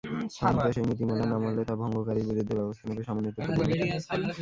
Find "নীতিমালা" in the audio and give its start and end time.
0.89-1.25